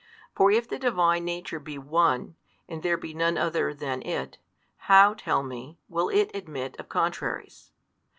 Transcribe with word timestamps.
For 0.33 0.49
if 0.49 0.67
the 0.67 0.79
Divine 0.79 1.23
Nature 1.25 1.59
be 1.59 1.77
One, 1.77 2.35
and 2.67 2.81
there 2.81 2.97
be 2.97 3.13
none 3.13 3.37
other 3.37 3.71
than 3.71 4.01
It, 4.01 4.39
how, 4.89 5.13
tell 5.13 5.43
me, 5.43 5.77
will 5.89 6.09
It 6.09 6.31
admit 6.33 6.75
of 6.79 6.89
contraries? 6.89 7.71